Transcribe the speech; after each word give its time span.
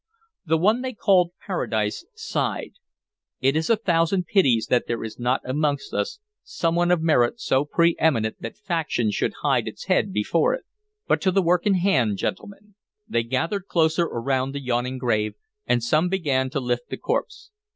The 0.47 0.57
one 0.57 0.81
they 0.81 0.93
called 0.93 1.33
Paradise 1.45 2.07
sighed. 2.15 2.71
"It 3.39 3.55
is 3.55 3.69
a 3.69 3.75
thousand 3.75 4.25
pities 4.25 4.65
that 4.71 4.87
there 4.87 5.03
is 5.03 5.19
not 5.19 5.41
amongst 5.47 5.93
us 5.93 6.17
some 6.41 6.73
one 6.73 6.89
of 6.89 7.03
merit 7.03 7.39
so 7.39 7.65
preeminent 7.65 8.37
that 8.41 8.57
faction 8.57 9.11
should 9.11 9.33
hide 9.43 9.67
its 9.67 9.85
head 9.85 10.11
before 10.11 10.55
it. 10.55 10.63
But 11.07 11.21
to 11.21 11.29
the 11.29 11.43
work 11.43 11.67
in 11.67 11.75
hand, 11.75 12.17
gentlemen." 12.17 12.73
They 13.07 13.21
gathered 13.21 13.67
closer 13.67 14.05
around 14.05 14.53
the 14.53 14.59
yawning 14.63 14.97
grave, 14.97 15.35
and 15.67 15.83
some 15.83 16.09
began 16.09 16.49
to 16.49 16.59
lift 16.59 16.89
the 16.89 16.97
corpse. 16.97 17.51